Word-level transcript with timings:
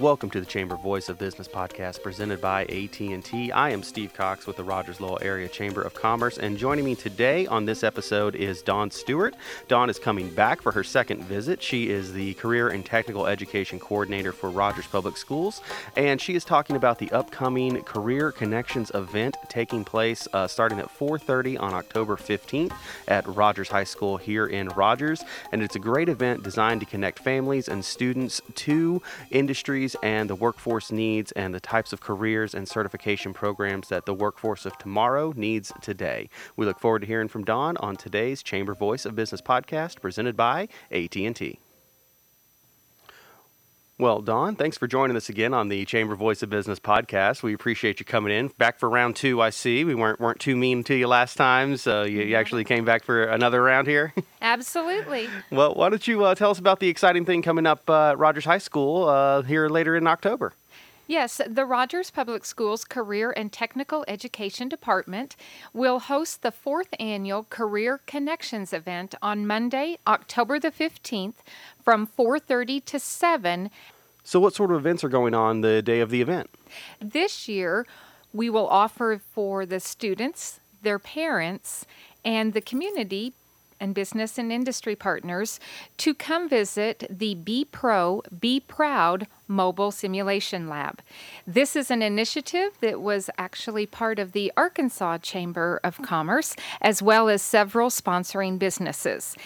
Welcome 0.00 0.28
to 0.30 0.40
the 0.40 0.46
Chamber 0.46 0.74
Voice 0.74 1.08
of 1.08 1.20
Business 1.20 1.46
podcast 1.46 2.02
presented 2.02 2.40
by 2.40 2.62
AT&T. 2.62 3.52
I 3.52 3.70
am 3.70 3.84
Steve 3.84 4.12
Cox 4.12 4.44
with 4.44 4.56
the 4.56 4.64
Rogers 4.64 5.00
Lowell 5.00 5.20
Area 5.22 5.46
Chamber 5.46 5.82
of 5.82 5.94
Commerce 5.94 6.36
and 6.36 6.58
joining 6.58 6.84
me 6.84 6.96
today 6.96 7.46
on 7.46 7.64
this 7.64 7.84
episode 7.84 8.34
is 8.34 8.60
Dawn 8.60 8.90
Stewart. 8.90 9.36
Dawn 9.68 9.88
is 9.88 10.00
coming 10.00 10.34
back 10.34 10.60
for 10.60 10.72
her 10.72 10.82
second 10.82 11.22
visit. 11.22 11.62
She 11.62 11.90
is 11.90 12.12
the 12.12 12.34
Career 12.34 12.70
and 12.70 12.84
Technical 12.84 13.28
Education 13.28 13.78
Coordinator 13.78 14.32
for 14.32 14.50
Rogers 14.50 14.88
Public 14.88 15.16
Schools 15.16 15.62
and 15.96 16.20
she 16.20 16.34
is 16.34 16.44
talking 16.44 16.74
about 16.74 16.98
the 16.98 17.12
upcoming 17.12 17.80
Career 17.82 18.32
Connections 18.32 18.90
event 18.94 19.36
taking 19.48 19.84
place 19.84 20.26
uh, 20.32 20.48
starting 20.48 20.80
at 20.80 20.88
4:30 20.88 21.60
on 21.60 21.72
October 21.72 22.16
15th 22.16 22.72
at 23.06 23.24
Rogers 23.28 23.68
High 23.68 23.84
School 23.84 24.16
here 24.16 24.46
in 24.46 24.70
Rogers 24.70 25.22
and 25.52 25.62
it's 25.62 25.76
a 25.76 25.80
great 25.80 26.08
event 26.08 26.42
designed 26.42 26.80
to 26.80 26.86
connect 26.86 27.20
families 27.20 27.68
and 27.68 27.84
students 27.84 28.42
to 28.56 29.00
industries 29.30 29.83
and 30.02 30.30
the 30.30 30.34
workforce 30.34 30.90
needs 30.90 31.32
and 31.32 31.54
the 31.54 31.60
types 31.60 31.92
of 31.92 32.00
careers 32.00 32.54
and 32.54 32.66
certification 32.66 33.34
programs 33.34 33.88
that 33.88 34.06
the 34.06 34.14
workforce 34.14 34.64
of 34.64 34.78
tomorrow 34.78 35.32
needs 35.36 35.72
today. 35.82 36.28
We 36.56 36.64
look 36.64 36.80
forward 36.80 37.00
to 37.00 37.06
hearing 37.06 37.28
from 37.28 37.44
Dawn 37.44 37.76
on 37.76 37.96
today's 37.96 38.42
Chamber 38.42 38.74
Voice 38.74 39.04
of 39.04 39.14
Business 39.14 39.42
podcast 39.42 40.00
presented 40.00 40.36
by 40.36 40.68
AT&T. 40.90 41.58
Well, 43.96 44.22
Dawn, 44.22 44.56
thanks 44.56 44.76
for 44.76 44.88
joining 44.88 45.16
us 45.16 45.28
again 45.28 45.54
on 45.54 45.68
the 45.68 45.84
Chamber 45.84 46.16
Voice 46.16 46.42
of 46.42 46.50
Business 46.50 46.80
podcast. 46.80 47.44
We 47.44 47.54
appreciate 47.54 48.00
you 48.00 48.04
coming 48.04 48.36
in. 48.36 48.48
Back 48.48 48.76
for 48.80 48.90
round 48.90 49.14
two, 49.14 49.40
I 49.40 49.50
see. 49.50 49.84
We 49.84 49.94
weren't 49.94 50.18
weren't 50.18 50.40
too 50.40 50.56
mean 50.56 50.82
to 50.84 50.96
you 50.96 51.06
last 51.06 51.36
time, 51.36 51.76
so 51.76 52.02
you, 52.02 52.22
you 52.22 52.34
actually 52.34 52.64
came 52.64 52.84
back 52.84 53.04
for 53.04 53.22
another 53.22 53.62
round 53.62 53.86
here. 53.86 54.12
Absolutely. 54.42 55.28
well, 55.52 55.74
why 55.74 55.90
don't 55.90 56.08
you 56.08 56.24
uh, 56.24 56.34
tell 56.34 56.50
us 56.50 56.58
about 56.58 56.80
the 56.80 56.88
exciting 56.88 57.24
thing 57.24 57.40
coming 57.40 57.66
up 57.66 57.88
uh, 57.88 58.10
at 58.10 58.18
Rogers 58.18 58.44
High 58.44 58.58
School 58.58 59.08
uh, 59.08 59.42
here 59.42 59.68
later 59.68 59.94
in 59.94 60.08
October? 60.08 60.54
Yes, 61.06 61.38
the 61.46 61.66
Rogers 61.66 62.10
Public 62.10 62.46
Schools 62.46 62.82
Career 62.82 63.30
and 63.36 63.52
Technical 63.52 64.06
Education 64.08 64.70
Department 64.70 65.36
will 65.74 65.98
host 65.98 66.40
the 66.40 66.50
fourth 66.50 66.94
annual 66.98 67.44
Career 67.50 68.00
Connections 68.06 68.72
event 68.72 69.14
on 69.20 69.46
Monday, 69.46 69.98
October 70.06 70.58
the 70.58 70.70
15th 70.70 71.34
from 71.82 72.06
4:30 72.06 72.80
to 72.86 72.98
7. 72.98 73.70
So 74.22 74.40
what 74.40 74.54
sort 74.54 74.70
of 74.70 74.78
events 74.78 75.04
are 75.04 75.10
going 75.10 75.34
on 75.34 75.60
the 75.60 75.82
day 75.82 76.00
of 76.00 76.08
the 76.08 76.22
event? 76.22 76.48
This 77.00 77.48
year, 77.48 77.86
we 78.32 78.48
will 78.48 78.66
offer 78.68 79.20
for 79.34 79.66
the 79.66 79.80
students, 79.80 80.58
their 80.80 80.98
parents, 80.98 81.84
and 82.24 82.54
the 82.54 82.62
community 82.62 83.34
and 83.84 83.94
business 83.94 84.38
and 84.38 84.50
industry 84.50 84.96
partners 84.96 85.60
to 85.98 86.14
come 86.14 86.48
visit 86.48 87.06
the 87.08 87.36
Be 87.36 87.64
Pro, 87.66 88.22
Be 88.40 88.58
Proud 88.58 89.28
Mobile 89.46 89.92
Simulation 89.92 90.68
Lab. 90.68 91.02
This 91.46 91.76
is 91.76 91.90
an 91.90 92.02
initiative 92.02 92.72
that 92.80 93.00
was 93.00 93.30
actually 93.38 93.86
part 93.86 94.18
of 94.18 94.32
the 94.32 94.50
Arkansas 94.56 95.18
Chamber 95.18 95.78
of 95.84 96.00
Commerce, 96.02 96.56
as 96.80 97.02
well 97.02 97.28
as 97.28 97.42
several 97.42 97.90
sponsoring 97.90 98.58
businesses. 98.58 99.36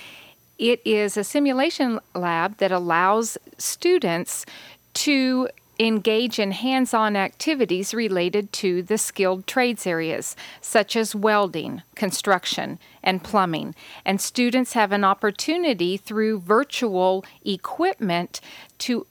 It 0.56 0.80
is 0.84 1.16
a 1.16 1.24
simulation 1.24 2.00
lab 2.14 2.58
that 2.58 2.72
allows 2.72 3.36
students 3.58 4.46
to 4.94 5.48
engage 5.78 6.38
in 6.38 6.50
hands 6.50 6.92
on 6.92 7.16
activities 7.16 7.94
related 7.94 8.52
to 8.54 8.82
the 8.82 8.98
skilled 8.98 9.46
trades 9.46 9.86
areas, 9.86 10.34
such 10.60 10.96
as 10.96 11.14
welding, 11.14 11.82
construction, 11.94 12.78
and 13.02 13.22
plumbing. 13.22 13.74
And 14.04 14.20
students 14.20 14.72
have 14.72 14.92
an 14.92 15.04
opportunity 15.04 15.96
through 15.96 16.40
virtual 16.40 17.24
equipment 17.44 18.40
to 18.78 19.06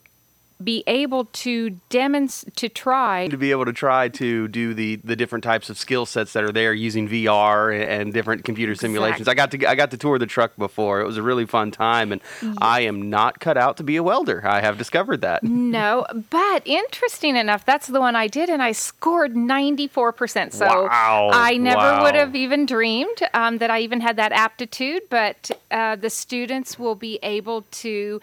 be 0.62 0.82
able 0.88 1.26
to 1.26 1.70
demonstrate 1.88 2.56
to 2.56 2.68
try 2.68 3.28
to 3.28 3.36
be 3.36 3.52
able 3.52 3.64
to 3.64 3.72
try 3.72 4.08
to 4.08 4.48
do 4.48 4.74
the 4.74 4.96
the 4.96 5.14
different 5.14 5.44
types 5.44 5.70
of 5.70 5.78
skill 5.78 6.04
sets 6.04 6.32
that 6.32 6.42
are 6.42 6.50
there 6.50 6.74
using 6.74 7.08
VR 7.08 7.72
and, 7.72 7.84
and 7.88 8.12
different 8.12 8.44
computer 8.44 8.74
simulations. 8.74 9.28
I 9.28 9.34
got 9.34 9.52
to 9.52 9.66
I 9.68 9.76
got 9.76 9.92
to 9.92 9.96
tour 9.96 10.18
the 10.18 10.26
truck 10.26 10.56
before. 10.56 11.00
It 11.00 11.06
was 11.06 11.16
a 11.16 11.22
really 11.22 11.46
fun 11.46 11.70
time, 11.70 12.10
and 12.10 12.20
I 12.60 12.80
am 12.80 13.08
not 13.08 13.38
cut 13.38 13.56
out 13.56 13.76
to 13.76 13.84
be 13.84 13.94
a 13.96 14.02
welder. 14.02 14.44
I 14.44 14.60
have 14.60 14.76
discovered 14.78 15.20
that. 15.20 15.44
no, 15.44 16.04
but 16.30 16.62
interesting 16.66 17.36
enough, 17.36 17.64
that's 17.64 17.86
the 17.86 18.00
one 18.00 18.16
I 18.16 18.26
did, 18.26 18.50
and 18.50 18.60
I 18.60 18.72
scored 18.72 19.36
ninety 19.36 19.86
four 19.86 20.12
percent. 20.12 20.52
So 20.52 20.66
Wow. 20.66 21.30
I 21.32 21.56
never 21.56 21.78
Wow. 21.78 22.02
would 22.02 22.14
have 22.16 22.34
even 22.34 22.66
dreamed 22.66 23.18
um, 23.32 23.58
that 23.58 23.70
I 23.70 23.78
even 23.80 24.00
had 24.00 24.16
that 24.16 24.32
aptitude. 24.32 25.02
But 25.08 25.52
uh, 25.70 25.94
the 25.94 26.10
students 26.10 26.78
will 26.80 26.96
be 26.96 27.20
able 27.22 27.62
to 27.70 28.20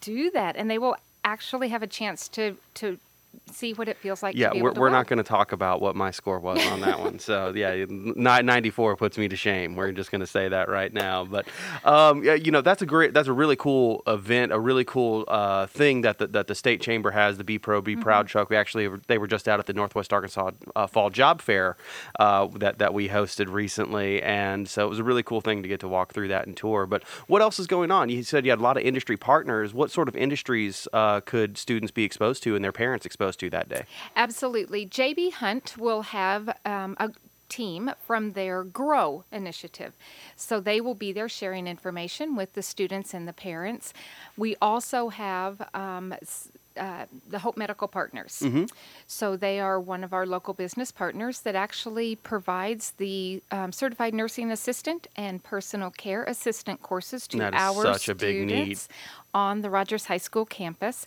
do 0.00 0.30
that, 0.32 0.56
and 0.56 0.68
they 0.70 0.78
will 0.78 0.96
actually 1.24 1.68
have 1.68 1.82
a 1.82 1.86
chance 1.86 2.28
to 2.28 2.56
to 2.74 2.98
see 3.50 3.72
what 3.72 3.88
it 3.88 3.98
feels 3.98 4.22
like. 4.22 4.36
Yeah, 4.36 4.48
to 4.48 4.54
be 4.54 4.62
we're, 4.62 4.68
able 4.68 4.74
to 4.74 4.80
we're 4.82 4.90
not 4.90 5.06
going 5.06 5.16
to 5.18 5.24
talk 5.24 5.52
about 5.52 5.80
what 5.80 5.96
my 5.96 6.10
score 6.10 6.38
was 6.38 6.64
on 6.66 6.80
that 6.82 7.00
one. 7.00 7.18
So 7.18 7.52
yeah, 7.56 7.84
94 7.88 8.96
puts 8.96 9.16
me 9.16 9.28
to 9.28 9.36
shame. 9.36 9.74
We're 9.74 9.92
just 9.92 10.10
going 10.10 10.20
to 10.20 10.26
say 10.26 10.48
that 10.48 10.68
right 10.68 10.92
now. 10.92 11.24
But 11.24 11.46
um, 11.84 12.22
yeah, 12.22 12.34
you 12.34 12.50
know 12.50 12.60
that's 12.60 12.82
a 12.82 12.86
great, 12.86 13.14
that's 13.14 13.28
a 13.28 13.32
really 13.32 13.56
cool 13.56 14.02
event, 14.06 14.52
a 14.52 14.60
really 14.60 14.84
cool 14.84 15.24
uh, 15.28 15.66
thing 15.66 16.02
that 16.02 16.18
the, 16.18 16.26
that 16.28 16.46
the 16.46 16.54
state 16.54 16.80
chamber 16.80 17.10
has, 17.10 17.38
the 17.38 17.44
Be 17.44 17.58
Pro, 17.58 17.80
Be 17.80 17.94
Mm-hmm. 17.94 18.02
Proud 18.02 18.28
truck. 18.28 18.50
We 18.50 18.56
actually 18.56 18.88
they 19.06 19.18
were 19.18 19.26
just 19.26 19.48
out 19.48 19.60
at 19.60 19.66
the 19.66 19.72
Northwest 19.72 20.12
Arkansas 20.12 20.50
uh, 20.74 20.86
Fall 20.86 21.10
Job 21.10 21.40
Fair 21.40 21.76
uh, 22.18 22.48
that 22.56 22.78
that 22.78 22.92
we 22.92 23.08
hosted 23.08 23.50
recently, 23.50 24.22
and 24.22 24.68
so 24.68 24.84
it 24.84 24.90
was 24.90 24.98
a 24.98 25.04
really 25.04 25.22
cool 25.22 25.40
thing 25.40 25.62
to 25.62 25.68
get 25.68 25.80
to 25.80 25.88
walk 25.88 26.12
through 26.12 26.28
that 26.28 26.46
and 26.46 26.56
tour. 26.56 26.86
But 26.86 27.02
what 27.26 27.40
else 27.40 27.58
is 27.58 27.66
going 27.66 27.90
on? 27.90 28.08
You 28.08 28.22
said 28.22 28.44
you 28.44 28.50
had 28.50 28.58
a 28.58 28.62
lot 28.62 28.76
of 28.76 28.82
industry 28.82 29.16
partners. 29.16 29.72
What 29.72 29.90
sort 29.90 30.08
of 30.08 30.16
industries 30.16 30.88
uh, 30.92 31.20
could 31.20 31.56
students 31.56 31.92
be 31.92 32.04
exposed 32.04 32.42
to 32.44 32.54
and 32.56 32.64
their 32.64 32.72
parents 32.72 33.06
exposed 33.06 33.23
to 33.32 33.50
that 33.50 33.68
day? 33.68 33.84
Absolutely. 34.16 34.86
JB 34.86 35.32
Hunt 35.34 35.76
will 35.78 36.02
have 36.02 36.56
um, 36.64 36.96
a 36.98 37.10
team 37.48 37.90
from 38.06 38.32
their 38.32 38.64
GROW 38.64 39.24
initiative. 39.30 39.92
So 40.36 40.60
they 40.60 40.80
will 40.80 40.94
be 40.94 41.12
there 41.12 41.28
sharing 41.28 41.66
information 41.66 42.36
with 42.36 42.54
the 42.54 42.62
students 42.62 43.14
and 43.14 43.28
the 43.28 43.32
parents. 43.32 43.92
We 44.36 44.56
also 44.60 45.08
have 45.10 45.68
um, 45.74 46.14
uh, 46.76 47.04
the 47.28 47.38
Hope 47.38 47.56
Medical 47.56 47.86
Partners. 47.86 48.42
So 49.06 49.36
they 49.36 49.60
are 49.60 49.78
one 49.78 50.02
of 50.02 50.12
our 50.12 50.26
local 50.26 50.54
business 50.54 50.90
partners 50.90 51.40
that 51.42 51.54
actually 51.54 52.16
provides 52.16 52.92
the 52.96 53.42
um, 53.52 53.70
certified 53.70 54.14
nursing 54.14 54.50
assistant 54.50 55.06
and 55.16 55.42
personal 55.42 55.90
care 55.90 56.24
assistant 56.24 56.82
courses 56.82 57.28
to 57.28 57.38
That 57.38 57.54
our 57.54 57.82
such 57.84 58.08
a 58.08 58.14
big 58.14 58.46
need. 58.46 58.76
students 58.78 58.88
on 59.32 59.60
the 59.60 59.70
Rogers 59.70 60.06
High 60.06 60.16
School 60.16 60.44
campus. 60.46 61.06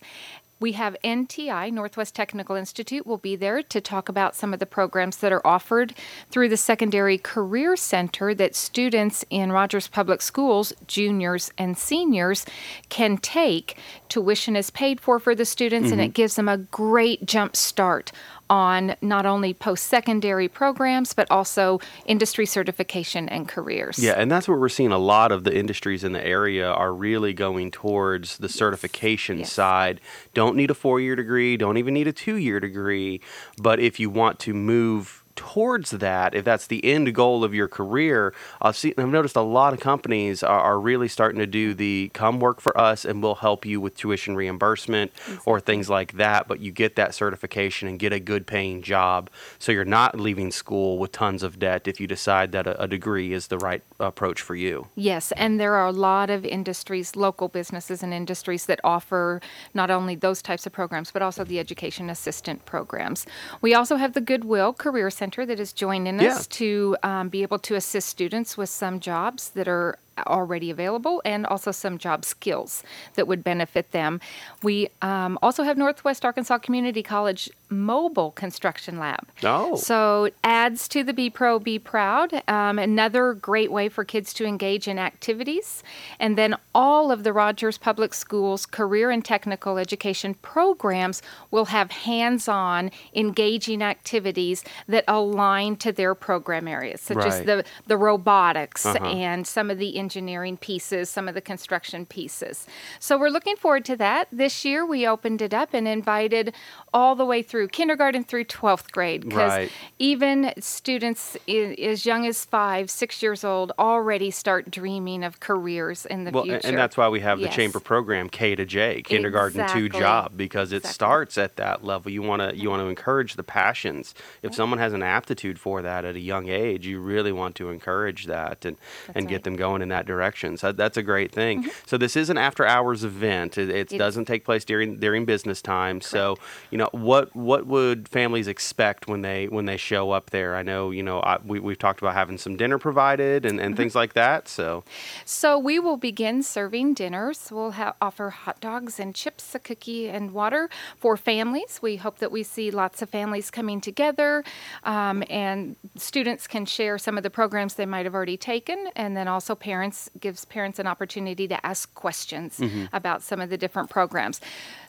We 0.60 0.72
have 0.72 0.96
NTI, 1.04 1.72
Northwest 1.72 2.14
Technical 2.14 2.56
Institute, 2.56 3.06
will 3.06 3.18
be 3.18 3.36
there 3.36 3.62
to 3.62 3.80
talk 3.80 4.08
about 4.08 4.34
some 4.34 4.52
of 4.52 4.58
the 4.58 4.66
programs 4.66 5.18
that 5.18 5.32
are 5.32 5.46
offered 5.46 5.94
through 6.30 6.48
the 6.48 6.56
Secondary 6.56 7.16
Career 7.16 7.76
Center 7.76 8.34
that 8.34 8.56
students 8.56 9.24
in 9.30 9.52
Rogers 9.52 9.86
Public 9.86 10.20
Schools, 10.20 10.72
juniors 10.86 11.52
and 11.56 11.78
seniors, 11.78 12.44
can 12.88 13.18
take. 13.18 13.78
Tuition 14.08 14.56
is 14.56 14.70
paid 14.70 15.00
for 15.00 15.20
for 15.20 15.34
the 15.34 15.44
students, 15.44 15.90
and 15.90 16.00
mm-hmm. 16.00 16.08
it 16.08 16.14
gives 16.14 16.34
them 16.34 16.48
a 16.48 16.58
great 16.58 17.24
jump 17.24 17.54
start 17.54 18.10
on 18.50 18.96
not 19.02 19.26
only 19.26 19.54
post 19.54 19.86
secondary 19.86 20.48
programs, 20.48 21.14
but 21.14 21.30
also 21.30 21.80
industry 22.06 22.46
certification 22.46 23.28
and 23.28 23.48
careers. 23.48 23.98
Yeah, 23.98 24.12
and 24.16 24.30
that's 24.30 24.48
what 24.48 24.58
we're 24.58 24.68
seeing. 24.68 24.92
A 24.92 24.98
lot 24.98 25.32
of 25.32 25.44
the 25.44 25.56
industries 25.56 26.04
in 26.04 26.12
the 26.12 26.24
area 26.26 26.70
are 26.70 26.92
really 26.92 27.32
going 27.32 27.70
towards 27.70 28.38
the 28.38 28.48
certification 28.48 29.38
Yes. 29.38 29.52
side. 29.52 30.00
Don't 30.34 30.56
need 30.56 30.70
a 30.70 30.74
four 30.74 31.00
year 31.00 31.16
degree, 31.16 31.56
don't 31.56 31.76
even 31.76 31.94
need 31.94 32.06
a 32.08 32.12
two 32.12 32.36
year 32.36 32.60
degree. 32.60 33.20
But 33.60 33.80
if 33.80 33.98
you 34.00 34.10
want 34.10 34.38
to 34.40 34.54
move 34.54 35.17
towards 35.38 35.92
that, 35.92 36.34
if 36.34 36.44
that's 36.44 36.66
the 36.66 36.84
end 36.84 37.14
goal 37.14 37.44
of 37.44 37.54
your 37.54 37.68
career, 37.68 38.34
I've 38.60 38.76
seen 38.76 38.92
I've 38.98 39.08
noticed 39.08 39.36
a 39.36 39.40
lot 39.40 39.72
of 39.72 39.78
companies 39.78 40.42
are, 40.42 40.60
are 40.60 40.80
really 40.80 41.06
starting 41.06 41.38
to 41.38 41.46
do 41.46 41.74
the 41.74 42.10
come 42.12 42.40
work 42.40 42.60
for 42.60 42.76
us 42.76 43.04
and 43.04 43.22
we'll 43.22 43.36
help 43.36 43.64
you 43.64 43.80
with 43.80 43.96
tuition 43.96 44.34
reimbursement 44.34 45.12
or 45.46 45.60
things 45.60 45.88
like 45.88 46.14
that. 46.14 46.48
But 46.48 46.58
you 46.58 46.72
get 46.72 46.96
that 46.96 47.14
certification 47.14 47.86
and 47.86 48.00
get 48.00 48.12
a 48.12 48.18
good 48.18 48.48
paying 48.48 48.82
job. 48.82 49.30
So 49.60 49.70
you're 49.70 49.84
not 49.84 50.18
leaving 50.18 50.50
school 50.50 50.98
with 50.98 51.12
tons 51.12 51.44
of 51.44 51.60
debt 51.60 51.86
if 51.86 52.00
you 52.00 52.08
decide 52.08 52.50
that 52.50 52.66
a, 52.66 52.82
a 52.82 52.88
degree 52.88 53.32
is 53.32 53.46
the 53.46 53.58
right 53.58 53.82
approach 54.00 54.40
for 54.40 54.56
you. 54.56 54.88
Yes, 54.96 55.30
and 55.36 55.60
there 55.60 55.74
are 55.74 55.86
a 55.86 55.92
lot 55.92 56.30
of 56.30 56.44
industries, 56.44 57.14
local 57.14 57.46
businesses 57.46 58.02
and 58.02 58.12
industries 58.12 58.66
that 58.66 58.80
offer 58.82 59.40
not 59.72 59.88
only 59.88 60.16
those 60.16 60.42
types 60.42 60.66
of 60.66 60.72
programs, 60.72 61.12
but 61.12 61.22
also 61.22 61.44
the 61.44 61.60
education 61.60 62.10
assistant 62.10 62.66
programs. 62.66 63.24
We 63.60 63.72
also 63.72 63.96
have 63.96 64.14
the 64.14 64.20
Goodwill 64.20 64.72
Career 64.72 65.10
Center 65.10 65.27
that 65.46 65.60
is 65.60 65.72
joining 65.72 66.20
Yeah. 66.20 66.34
us 66.36 66.46
to 66.46 66.96
um, 67.02 67.28
be 67.28 67.42
able 67.42 67.58
to 67.60 67.74
assist 67.74 68.08
students 68.08 68.56
with 68.56 68.68
some 68.70 69.00
jobs 69.00 69.50
that 69.50 69.68
are 69.68 69.98
already 70.26 70.70
available 70.70 71.22
and 71.24 71.46
also 71.46 71.70
some 71.70 71.98
job 71.98 72.24
skills 72.24 72.82
that 73.14 73.26
would 73.26 73.44
benefit 73.44 73.92
them. 73.92 74.20
We 74.62 74.88
um, 75.02 75.38
also 75.42 75.62
have 75.62 75.76
Northwest 75.78 76.24
Arkansas 76.24 76.58
Community 76.58 77.02
College 77.02 77.50
mobile 77.70 78.30
construction 78.30 78.98
lab. 78.98 79.26
Oh. 79.44 79.76
So 79.76 80.24
it 80.24 80.34
adds 80.42 80.88
to 80.88 81.04
the 81.04 81.12
Be 81.12 81.28
Pro, 81.28 81.58
Be 81.58 81.78
Proud. 81.78 82.42
Um, 82.48 82.78
another 82.78 83.34
great 83.34 83.70
way 83.70 83.88
for 83.90 84.04
kids 84.04 84.32
to 84.34 84.46
engage 84.46 84.88
in 84.88 84.98
activities. 84.98 85.82
And 86.18 86.38
then 86.38 86.56
all 86.74 87.12
of 87.12 87.24
the 87.24 87.32
Rogers 87.32 87.76
Public 87.76 88.14
Schools 88.14 88.64
career 88.64 89.10
and 89.10 89.22
technical 89.24 89.76
education 89.76 90.34
programs 90.34 91.20
will 91.50 91.66
have 91.66 91.90
hands 91.90 92.48
on 92.48 92.90
engaging 93.14 93.82
activities 93.82 94.64
that 94.86 95.04
align 95.06 95.76
to 95.76 95.92
their 95.92 96.14
program 96.14 96.66
areas, 96.66 97.02
such 97.02 97.18
as 97.18 97.42
the, 97.42 97.64
the 97.86 97.96
robotics 97.96 98.86
Uh-huh. 98.86 99.04
and 99.04 99.46
some 99.46 99.70
of 99.70 99.78
the 99.78 99.90
engineering 100.12 100.56
pieces, 100.56 101.10
some 101.10 101.28
of 101.28 101.34
the 101.34 101.40
construction 101.42 102.06
pieces. 102.06 102.66
So 102.98 103.18
we're 103.18 103.28
looking 103.28 103.56
forward 103.56 103.84
to 103.84 103.96
that. 103.96 104.26
This 104.32 104.64
year 104.64 104.86
we 104.86 105.06
opened 105.06 105.42
it 105.42 105.52
up 105.52 105.74
and 105.74 105.86
invited 105.86 106.54
all 106.94 107.14
the 107.14 107.26
way 107.26 107.42
through 107.42 107.68
kindergarten 107.68 108.24
through 108.24 108.44
12th 108.44 108.90
grade 108.90 109.20
because 109.24 109.52
Right. 109.52 109.70
even 109.98 110.54
students 110.60 111.36
i- 111.46 111.76
as 111.78 112.06
young 112.06 112.26
as 112.26 112.46
five, 112.46 112.90
six 112.90 113.22
years 113.22 113.44
old 113.44 113.72
already 113.78 114.30
start 114.30 114.70
dreaming 114.70 115.22
of 115.24 115.40
careers 115.40 116.06
in 116.06 116.24
the 116.24 116.30
Well, 116.30 116.44
future. 116.44 116.60
and 116.66 116.78
that's 116.78 116.96
why 116.96 117.08
we 117.08 117.20
have 117.20 117.38
the 117.38 117.44
Yes. 117.44 117.54
chamber 117.54 117.78
program 117.80 118.30
K 118.30 118.54
to 118.56 118.64
J, 118.64 119.02
kindergarten 119.02 119.60
Exactly. 119.60 119.90
to 119.90 119.98
job, 119.98 120.32
because 120.38 120.72
it 120.72 120.76
Exactly. 120.78 120.94
starts 120.94 121.36
at 121.36 121.56
that 121.56 121.84
level. 121.84 122.10
You 122.10 122.22
want 122.22 122.40
to 122.40 122.56
you 122.56 122.70
want 122.70 122.80
to 122.82 122.86
encourage 122.88 123.34
the 123.34 123.42
passions. 123.42 124.14
If 124.42 124.54
someone 124.54 124.78
has 124.78 124.94
an 124.94 125.02
aptitude 125.02 125.60
for 125.60 125.82
that 125.82 126.06
at 126.06 126.14
a 126.16 126.20
young 126.20 126.48
age, 126.48 126.86
you 126.86 126.98
really 126.98 127.30
want 127.30 127.54
to 127.56 127.68
encourage 127.68 128.24
that 128.24 128.64
and 128.64 128.78
and 129.14 129.28
get 129.28 129.42
them 129.44 129.56
going 129.56 129.82
in 129.82 129.88
that 129.90 129.97
direction. 130.06 130.56
So 130.56 130.72
that's 130.72 130.96
a 130.96 131.02
great 131.02 131.32
thing. 131.32 131.62
Mm-hmm. 131.62 131.70
So 131.86 131.96
this 131.98 132.16
is 132.16 132.30
an 132.30 132.38
after 132.38 132.64
hours 132.66 133.04
event. 133.04 133.58
It, 133.58 133.68
it 133.70 133.92
It- 133.92 133.98
doesn't 133.98 134.24
take 134.26 134.44
place 134.44 134.64
during 134.64 134.98
during 135.00 135.24
business 135.24 135.60
time. 135.62 136.00
So 136.00 136.36
you 136.70 136.78
know 136.78 136.88
what 136.92 137.34
what 137.34 137.66
would 137.66 138.08
families 138.08 138.48
expect 138.48 139.06
when 139.08 139.22
they 139.22 139.46
when 139.48 139.64
they 139.66 139.76
show 139.76 140.10
up 140.10 140.30
there? 140.30 140.56
I 140.56 140.62
know 140.62 140.90
you 140.90 141.02
know 141.02 141.20
I, 141.20 141.38
we 141.44 141.58
we've 141.60 141.78
talked 141.78 142.00
about 142.00 142.14
having 142.14 142.38
some 142.38 142.56
dinner 142.56 142.78
provided 142.78 143.44
and, 143.44 143.58
Mm-hmm. 143.58 143.66
and 143.66 143.76
things 143.76 143.94
like 143.94 144.12
that. 144.14 144.48
So 144.48 144.84
So 145.24 145.58
we 145.58 145.78
will 145.78 145.96
begin 145.96 146.42
serving 146.42 146.94
dinners. 146.94 147.48
We'll 147.50 147.72
ha- 147.72 147.94
offer 148.00 148.30
hot 148.30 148.60
dogs 148.60 149.00
and 149.00 149.14
chips, 149.14 149.54
a 149.54 149.58
cookie, 149.58 150.08
and 150.08 150.30
water 150.32 150.68
for 150.96 151.16
families. 151.16 151.80
We 151.82 151.96
hope 151.96 152.18
that 152.18 152.30
we 152.30 152.42
see 152.42 152.70
lots 152.70 153.02
of 153.02 153.08
families 153.10 153.50
coming 153.50 153.80
together, 153.80 154.44
um, 154.84 155.22
and 155.30 155.76
students 155.96 156.46
can 156.46 156.66
share 156.66 156.98
some 156.98 157.16
of 157.16 157.22
the 157.22 157.30
programs 157.30 157.74
they 157.74 157.86
might 157.86 158.04
have 158.04 158.14
already 158.14 158.36
taken, 158.36 158.78
and 158.94 159.16
then 159.16 159.26
also 159.28 159.54
parents 159.54 159.77
gives 160.20 160.44
parents 160.44 160.78
an 160.78 160.86
opportunity 160.86 161.46
to 161.48 161.66
ask 161.66 161.92
questions 161.94 162.60
about 162.92 163.22
some 163.22 163.40
of 163.40 163.50
the 163.50 163.56
different 163.56 163.90
programs. 163.90 164.40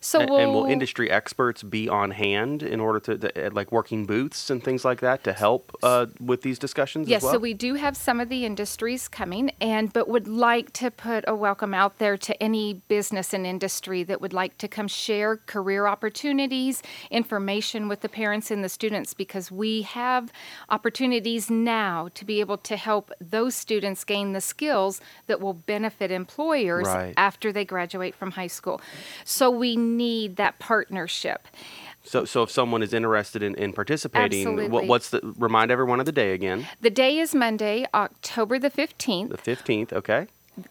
So 0.02 0.22
A- 0.22 0.26
we'll, 0.28 0.40
and 0.40 0.54
will 0.54 0.66
industry 0.66 1.12
experts 1.12 1.62
be 1.64 1.90
on 1.90 2.12
hand 2.12 2.64
in 2.64 2.80
order 2.80 3.00
to, 3.02 3.18
to 3.18 3.48
uh, 3.48 3.50
like 3.52 3.72
working 3.72 4.06
booths 4.06 4.50
and 4.50 4.64
things 4.64 4.86
like 4.86 5.02
that 5.02 5.24
to 5.24 5.34
help 5.34 5.76
uh, 5.84 6.06
with 6.20 6.42
these 6.42 6.60
discussions 6.60 7.08
Yes, 7.08 7.20
as 7.20 7.24
well? 7.24 7.34
so 7.34 7.40
we 7.40 7.54
do 7.54 7.74
have 7.76 7.96
some 7.98 8.20
of 8.20 8.30
the 8.30 8.46
industries 8.46 9.08
coming, 9.08 9.52
and 9.60 9.92
but 9.92 10.08
would 10.08 10.28
like 10.28 10.72
to 10.74 10.90
put 10.92 11.24
a 11.28 11.36
welcome 11.36 11.74
out 11.74 11.98
there 12.00 12.18
to 12.18 12.34
any 12.42 12.82
business 12.88 13.34
and 13.34 13.46
industry 13.46 14.04
that 14.04 14.20
would 14.22 14.34
like 14.34 14.58
to 14.58 14.68
come 14.68 14.88
share 14.88 15.38
career 15.38 15.88
opportunities, 15.88 16.82
information 17.12 17.88
with 17.90 18.02
the 18.02 18.10
parents 18.10 18.52
and 18.52 18.64
the 18.64 18.70
students, 18.70 19.14
because 19.14 19.52
we 19.52 19.82
have 19.84 20.32
opportunities 20.70 21.50
now 21.50 22.10
to 22.14 22.24
be 22.26 22.40
able 22.40 22.58
to 22.58 22.76
help 22.76 23.12
those 23.20 23.56
students 23.56 24.04
gain 24.04 24.34
the 24.34 24.42
skills 24.42 24.79
that 25.28 25.40
will 25.42 25.54
benefit 25.54 26.12
employers 26.12 26.88
Right. 26.88 27.14
after 27.18 27.52
they 27.52 27.66
graduate 27.66 28.16
from 28.16 28.32
high 28.32 28.48
school. 28.48 28.80
So 29.26 29.50
we 29.50 29.76
need 29.76 30.36
that 30.38 30.60
partnership. 30.60 31.48
so, 32.04 32.26
so 32.26 32.44
if 32.44 32.50
someone 32.52 32.82
is 32.82 32.94
interested 32.94 33.44
in, 33.44 33.56
in 33.56 33.74
participating, 33.74 34.72
what, 34.72 34.86
what's 34.88 35.10
the 35.10 35.20
remind 35.38 35.70
everyone 35.72 36.00
of 36.00 36.06
the 36.06 36.12
day 36.24 36.34
again? 36.34 36.66
The 36.82 36.90
day 36.90 37.18
is 37.20 37.36
Monday, 37.36 37.86
October 37.94 38.58
the 38.60 38.72
15th. 38.72 39.30
The 39.30 39.38
fifteenth. 39.38 39.92
Okay. 39.94 40.28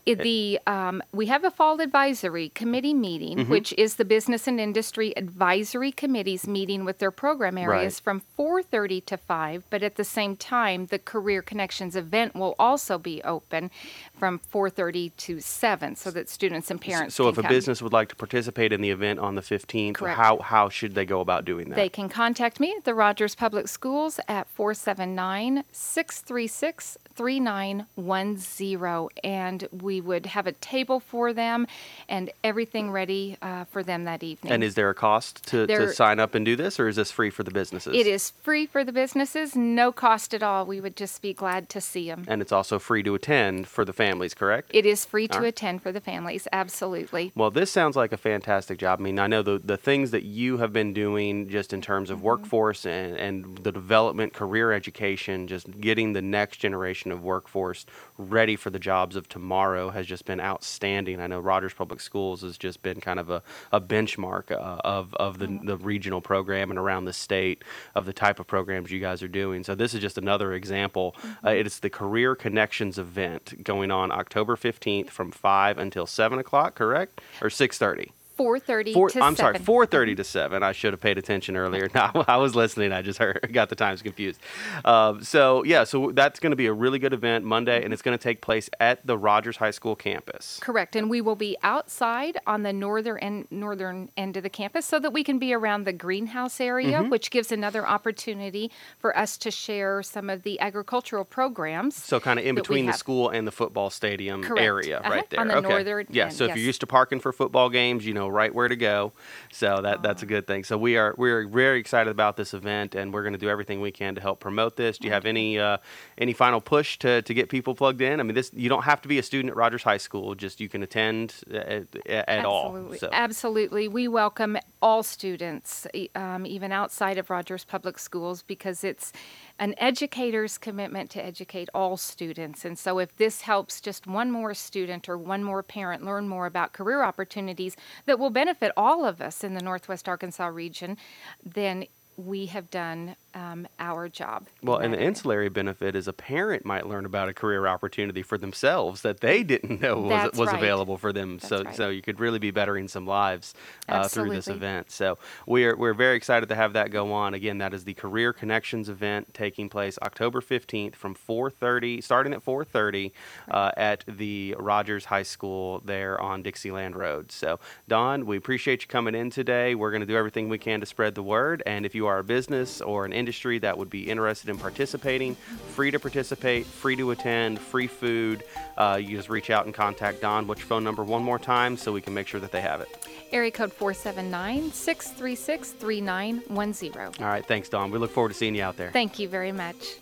The 0.07 0.59
um, 0.67 1.03
we 1.13 1.27
have 1.27 1.45
a 1.45 1.51
fall 1.51 1.81
advisory 1.81 2.49
committee 2.51 2.95
meeting, 2.95 3.39
Mm-hmm. 3.39 3.51
which 3.51 3.73
is 3.77 3.97
the 3.97 4.05
business 4.05 4.47
and 4.49 4.59
industry 4.61 5.17
advisory 5.17 5.93
committees 5.93 6.47
meeting 6.47 6.85
with 6.85 6.99
their 6.99 7.11
program 7.11 7.57
areas 7.59 8.01
Right. 8.05 8.05
from 8.05 8.23
4:30 8.39 9.05
to 9.07 9.17
5. 9.17 9.65
But 9.71 9.83
at 9.83 9.97
the 9.97 10.05
same 10.05 10.37
time, 10.37 10.87
the 10.87 10.99
Career 10.99 11.43
Connections 11.43 11.95
event 11.97 12.35
will 12.35 12.55
also 12.59 12.99
be 12.99 13.23
open 13.23 13.71
from 14.19 14.39
4:30 14.39 15.13
to 15.19 15.41
7, 15.41 15.95
so 15.97 16.11
that 16.11 16.29
students 16.29 16.71
and 16.71 16.81
parents. 16.81 17.15
So 17.15 17.29
if 17.29 17.39
a 17.39 17.43
come. 17.43 17.49
business 17.51 17.81
would 17.83 17.93
like 17.93 18.09
to 18.09 18.17
participate 18.17 18.73
in 18.73 18.81
the 18.81 18.91
event 18.91 19.19
on 19.21 19.35
the 19.35 19.43
fifteenth, 19.43 19.99
Correct. 19.99 20.17
how 20.19 20.39
how 20.39 20.69
should 20.69 20.95
they 20.95 21.05
go 21.05 21.21
about 21.21 21.45
doing 21.45 21.69
that? 21.71 21.77
They 21.77 21.89
can 21.89 22.09
contact 22.09 22.61
me 22.61 22.75
at 22.77 22.85
the 22.85 22.95
Rogers 22.95 23.35
Public 23.35 23.69
Schools 23.69 24.19
at 24.29 24.47
479 24.49 25.65
636 25.73 26.99
3910. 27.19 29.09
And 29.25 29.69
we 29.83 30.01
would 30.01 30.27
have 30.27 30.47
a 30.47 30.53
table 30.53 31.01
for 31.01 31.33
them 31.33 31.67
and 32.09 32.31
everything 32.45 32.93
ready 32.93 33.37
uh, 33.43 33.65
for 33.65 33.83
them 33.83 34.05
that 34.05 34.23
evening. 34.23 34.53
and 34.53 34.63
is 34.63 34.77
there 34.77 34.89
a 34.89 34.95
cost 34.95 35.45
to, 35.49 35.67
to 35.67 35.93
sign 35.93 36.21
up 36.21 36.37
and 36.37 36.45
do 36.45 36.55
this, 36.55 36.79
or 36.79 36.87
is 36.87 36.97
this 36.97 37.11
free 37.11 37.31
for 37.31 37.43
the 37.43 37.51
businesses? 37.51 37.95
it 37.95 38.07
is 38.07 38.31
free 38.31 38.67
for 38.67 38.85
the 38.85 38.93
businesses, 38.93 39.57
no 39.57 39.91
cost 39.91 40.33
at 40.33 40.43
all. 40.43 40.65
We 40.65 40.81
would 40.81 40.95
just 40.97 41.21
be 41.21 41.35
glad 41.35 41.69
to 41.71 41.81
see 41.81 42.09
them. 42.09 42.25
and 42.29 42.41
it's 42.41 42.53
also 42.53 42.79
free 42.79 43.03
to 43.03 43.17
attend 43.17 43.67
for 43.67 43.85
the 43.85 43.93
families, 43.93 44.33
correct? 44.35 44.71
It 44.73 44.87
is 44.87 45.05
free 45.05 45.27
to 45.29 45.41
right. 45.41 45.49
attend 45.49 45.83
for 45.83 45.91
the 45.91 46.01
families, 46.01 46.47
absolutely. 46.53 47.33
Well, 47.35 47.51
this 47.51 47.71
sounds 47.73 47.97
like 47.97 48.13
a 48.13 48.17
fantastic 48.17 48.79
job. 48.79 49.01
I 49.01 49.03
mean, 49.03 49.19
I 49.19 49.27
know 49.27 49.43
the, 49.43 49.59
the 49.59 49.77
things 49.77 50.13
that 50.13 50.23
you 50.23 50.59
have 50.59 50.73
been 50.73 50.93
doing 50.93 51.49
just 51.49 51.73
in 51.73 51.81
terms 51.81 52.11
of 52.11 52.23
workforce 52.23 52.87
and, 52.87 53.17
and 53.17 53.59
the 53.59 53.73
development, 53.73 54.35
career 54.35 54.73
education, 54.73 55.49
just 55.49 55.81
getting 55.81 56.13
the 56.13 56.23
next 56.23 56.59
generation 56.59 57.08
of 57.13 57.23
workforce 57.23 57.87
ready 58.17 58.57
for 58.57 58.71
the 58.71 58.79
jobs 58.79 59.17
of 59.17 59.29
tomorrow 59.29 59.91
has 59.91 60.07
just 60.07 60.25
been 60.25 60.41
outstanding. 60.41 61.21
I 61.21 61.27
know 61.27 61.41
Rogers 61.41 61.75
Public 61.75 62.01
Schools 62.01 62.43
has 62.43 62.59
just 62.59 62.83
been 62.83 63.01
kind 63.01 63.21
of 63.21 63.31
a, 63.31 63.43
a 63.73 63.81
benchmark 63.81 64.51
uh, 64.51 64.81
of, 64.85 65.15
of 65.15 65.39
the, 65.39 65.59
the 65.63 65.77
regional 65.77 66.21
program 66.21 66.71
and 66.71 66.79
around 66.79 67.05
the 67.05 67.13
state 67.13 67.63
of 67.95 68.07
the 68.07 68.13
type 68.13 68.41
of 68.41 68.47
programs 68.47 68.91
you 68.91 69.01
guys 69.01 69.23
are 69.23 69.29
doing. 69.29 69.65
So 69.65 69.75
this 69.75 69.95
is 69.95 70.01
just 70.01 70.19
another 70.19 70.53
example. 70.53 71.15
Uh, 71.45 71.51
it 71.51 71.67
is 71.67 71.81
the 71.81 71.91
Career 71.91 72.35
Connections 72.35 72.99
event 72.99 73.63
going 73.63 73.91
on 73.91 74.11
October 74.11 74.57
15th 74.57 75.11
from 75.11 75.31
5 75.31 75.79
until 75.79 76.07
7 76.07 76.39
o'clock, 76.39 76.75
correct? 76.75 77.21
Or 77.41 77.49
6.30? 77.49 78.11
4:30 78.39 78.93
Four, 78.95 79.11
to 79.11 79.21
I'm 79.21 79.35
7. 79.37 79.63
sorry, 79.65 79.87
4:30 79.87 80.17
to 80.17 80.25
7. 80.25 80.63
I 80.63 80.73
should 80.73 80.93
have 80.93 81.01
paid 81.01 81.19
attention 81.19 81.57
earlier. 81.57 81.89
No, 81.99 82.25
I 82.29 82.37
was 82.37 82.55
listening. 82.55 82.93
I 82.93 83.03
just 83.03 83.19
heard, 83.19 83.51
got 83.53 83.69
the 83.71 83.75
times 83.75 84.03
confused. 84.03 84.41
Um, 84.85 85.23
so 85.25 85.65
yeah, 85.65 85.85
so 85.85 86.13
that's 86.13 86.39
going 86.39 86.51
to 86.53 86.57
be 86.57 86.67
a 86.67 86.73
really 86.73 86.99
good 86.99 87.13
event 87.13 87.45
Monday, 87.45 87.83
and 87.83 87.93
it's 87.93 88.03
going 88.03 88.17
to 88.17 88.23
take 88.23 88.41
place 88.41 88.71
at 88.79 89.05
the 89.07 89.19
Rogers 89.19 89.57
High 89.57 89.73
School 89.73 89.97
campus. 89.97 90.59
Correct, 90.63 90.95
and 90.95 91.11
we 91.11 91.21
will 91.21 91.35
be 91.35 91.57
outside 91.63 92.39
on 92.47 92.63
the 92.63 92.73
northern 92.73 93.19
end, 93.19 93.47
northern 93.51 94.11
end 94.17 94.37
of 94.37 94.43
the 94.45 94.51
campus, 94.51 94.87
so 94.87 94.99
that 95.01 95.13
we 95.13 95.25
can 95.25 95.39
be 95.39 95.53
around 95.53 95.85
the 95.85 95.93
greenhouse 95.93 96.61
area, 96.61 96.99
Mm-hmm. 97.01 97.09
which 97.11 97.31
gives 97.31 97.51
another 97.51 97.87
opportunity 97.87 98.71
for 98.99 99.17
us 99.19 99.37
to 99.39 99.51
share 99.51 100.03
some 100.03 100.31
of 100.31 100.43
the 100.43 100.61
agricultural 100.61 101.25
programs. 101.25 101.97
So 101.97 102.21
kind 102.21 102.39
of 102.39 102.47
in 102.47 102.55
between 102.55 102.87
the 102.87 102.93
school 102.93 103.29
and 103.31 103.47
the 103.47 103.51
football 103.53 103.91
stadium 103.91 104.43
Correct. 104.43 104.63
area, 104.65 104.99
Uh-huh, 105.01 105.11
right 105.11 105.31
there. 105.31 105.41
on 105.41 105.49
the 105.49 105.57
okay. 105.57 105.69
northern 105.69 106.07
yeah. 106.11 106.25
end, 106.27 106.33
So 106.35 106.45
if 106.45 106.51
you're 106.57 106.65
used 106.65 106.81
to 106.81 106.87
parking 106.87 107.19
for 107.21 107.33
football 107.33 107.69
games, 107.71 108.07
you 108.07 108.15
know 108.15 108.28
right 108.31 108.55
where 108.55 108.69
to 108.69 108.77
go. 108.77 109.13
So 109.53 109.81
that 109.83 110.03
that's 110.03 110.23
a 110.23 110.27
good 110.27 110.47
thing. 110.47 110.65
So 110.65 110.77
we 110.79 110.97
are 110.97 111.15
we're 111.17 111.47
very 111.47 111.81
excited 111.81 112.11
about 112.11 112.37
this 112.37 112.55
event, 112.55 112.95
and 112.95 113.13
we're 113.13 113.23
going 113.23 113.33
to 113.33 113.39
do 113.39 113.49
everything 113.49 113.81
we 113.81 113.91
can 113.91 114.15
to 114.15 114.21
help 114.21 114.41
promote 114.41 114.77
this. 114.77 114.99
Do 114.99 115.07
you 115.07 115.13
have 115.13 115.27
any 115.27 115.59
uh, 115.59 115.79
any 116.17 116.33
final 116.33 116.61
push 116.61 116.99
to, 116.99 117.23
to 117.23 117.35
get 117.35 117.49
people 117.49 117.75
plugged 117.75 118.01
in? 118.01 118.21
I 118.21 118.23
mean, 118.23 118.35
this 118.35 118.51
you 118.55 118.69
don't 118.69 118.85
have 118.85 119.01
to 119.03 119.09
be 119.09 119.19
a 119.19 119.23
student 119.23 119.51
at 119.51 119.57
Rogers 119.57 119.83
High 119.83 119.97
School. 119.97 120.35
Just 120.35 120.61
you 120.61 120.69
can 120.69 120.83
attend 120.83 121.35
at, 121.53 121.87
at 122.07 122.45
all. 122.45 122.69
Absolutely. 122.69 122.99
So. 122.99 123.09
Absolutely. 123.13 123.89
We 123.89 124.09
welcome 124.09 124.59
all 124.81 125.03
students, 125.03 125.87
um, 126.15 126.47
even 126.47 126.73
outside 126.73 127.19
of 127.19 127.31
Rogers 127.31 127.65
Public 127.65 127.99
Schools, 127.99 128.43
because 128.43 128.85
it's 128.85 129.13
an 129.59 129.75
educator's 129.79 130.57
commitment 130.57 131.11
to 131.11 131.25
educate 131.25 131.69
all 131.75 131.97
students. 131.97 132.65
And 132.65 132.79
so, 132.79 132.99
if 132.99 133.17
this 133.17 133.43
helps 133.43 133.81
just 133.81 134.07
one 134.07 134.31
more 134.31 134.55
student 134.55 135.09
or 135.09 135.19
one 135.19 135.43
more 135.43 135.63
parent 135.63 136.05
learn 136.05 136.29
more 136.29 136.47
about 136.47 136.73
career 136.73 137.03
opportunities 137.03 137.77
that 138.07 138.18
will 138.19 138.31
benefit 138.31 138.73
all 138.77 139.05
of 139.05 139.21
us 139.21 139.45
in 139.45 139.55
the 139.55 139.63
Northwest 139.63 140.09
Arkansas 140.09 140.47
region, 140.47 140.97
then 141.45 141.85
we 142.17 142.47
have 142.47 142.71
done 142.71 143.17
um, 143.35 143.67
our 143.79 144.09
job. 144.09 144.47
Well, 144.63 144.79
and 144.79 144.95
the 144.95 145.01
ancillary 145.01 145.49
benefit 145.49 145.95
is 145.95 146.09
a 146.09 146.13
parent 146.13 146.65
might 146.65 146.87
learn 146.87 147.05
about 147.05 147.29
a 147.29 147.35
career 147.35 147.67
opportunity 147.67 148.23
for 148.23 148.39
themselves 148.39 149.03
that 149.03 149.21
they 149.21 149.43
didn't 149.43 149.81
know 149.81 149.99
was, 150.01 150.11
That's 150.11 150.39
was 150.39 150.47
right. 150.49 150.57
available 150.59 150.97
for 150.97 151.13
them. 151.13 151.39
That's 151.39 151.49
so, 151.49 151.63
right. 151.63 151.75
so 151.75 151.89
you 151.91 152.03
could 152.03 152.21
really 152.21 152.39
be 152.39 152.51
bettering 152.51 152.89
some 152.89 153.07
lives 153.07 153.55
uh, 153.89 154.09
through 154.09 154.31
this 154.31 154.49
event. 154.49 154.91
So 154.91 155.19
we're 155.47 155.77
we're 155.77 155.95
very 155.95 156.17
excited 156.17 156.49
to 156.49 156.55
have 156.55 156.73
that 156.73 156.91
go 156.91 157.13
on. 157.13 157.35
Again, 157.35 157.59
that 157.59 157.75
is 157.75 157.85
the 157.85 157.95
Career 157.95 158.33
Connections 158.33 158.89
event 158.89 159.35
taking 159.35 159.69
place 159.69 159.99
October 160.03 160.41
15th 160.41 160.95
from 160.95 161.15
4:30, 161.15 162.03
starting 162.03 162.33
at 162.33 162.45
4:30 162.45 163.13
uh, 163.51 163.73
at 163.77 164.05
the 164.07 164.55
Rogers 164.59 165.07
High 165.07 165.23
School 165.23 165.81
there 165.85 166.21
on 166.21 166.43
Dixieland 166.43 166.97
Road. 166.97 167.31
So, 167.31 167.61
Dawn, 167.89 168.27
we 168.27 168.37
appreciate 168.37 168.83
you 168.83 168.89
coming 168.89 169.15
in 169.15 169.31
today. 169.31 169.75
We're 169.75 169.91
going 169.91 170.01
to 170.01 170.07
do 170.07 170.17
everything 170.17 170.49
we 170.49 170.59
can 170.59 170.81
to 170.81 170.87
spread 170.87 171.15
the 171.15 171.23
word. 171.23 171.63
And 171.67 171.85
if 171.85 171.95
you 171.95 172.07
are 172.07 172.19
a 172.19 172.25
business 172.25 172.81
or 172.81 173.05
an 173.05 173.13
industry 173.19 173.59
that 173.59 173.77
would 173.77 173.91
be 173.91 174.09
interested 174.09 174.49
in 174.49 174.59
participating, 174.59 175.35
free 175.35 175.91
to 175.91 175.99
participate, 175.99 176.67
free 176.67 176.97
to 176.97 177.11
attend, 177.11 177.59
free 177.59 177.87
food. 177.87 178.45
Uh, 178.77 178.99
you 179.01 179.17
just 179.17 179.29
reach 179.29 179.51
out 179.51 179.67
and 179.67 179.75
contact 179.75 180.21
Dawn. 180.23 180.47
What's 180.47 180.61
your 180.61 180.69
phone 180.69 180.85
number 180.85 181.05
one 181.05 181.23
more 181.23 181.39
time 181.39 181.77
so 181.77 181.93
we 181.93 182.01
can 182.01 182.15
make 182.15 182.27
sure 182.27 182.41
that 182.41 182.53
they 182.53 182.61
have 182.61 182.81
it? 182.81 183.09
Area 183.33 183.51
code 183.51 183.73
479 183.73 184.73
636 184.73 185.73
3910. 185.73 187.23
All 187.25 187.31
right, 187.31 187.45
thanks, 187.45 187.69
Dawn. 187.69 187.91
We 187.91 187.99
look 187.99 188.11
forward 188.11 188.31
to 188.31 188.35
seeing 188.35 188.55
you 188.55 188.63
out 188.63 188.77
there. 188.77 188.91
Thank 188.91 189.19
you 189.19 189.29
very 189.29 189.53
much. 189.53 189.97